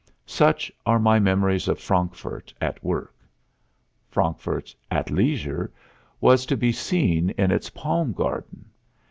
Such 0.25 0.71
are 0.83 0.97
my 0.97 1.19
memories 1.19 1.67
of 1.67 1.77
Frankfurt 1.79 2.51
at 2.59 2.83
work. 2.83 3.13
Frankfurt 4.09 4.75
at 4.89 5.11
leisure 5.11 5.71
was 6.19 6.47
to 6.47 6.57
be 6.57 6.71
seen 6.71 7.29
in 7.37 7.51
its 7.51 7.69
Palm 7.69 8.11
Garden. 8.11 8.71